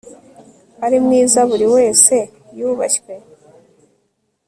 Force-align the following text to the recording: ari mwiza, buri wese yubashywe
ari 0.85 0.97
mwiza, 1.05 1.39
buri 1.49 1.65
wese 1.75 2.15
yubashywe 2.57 3.13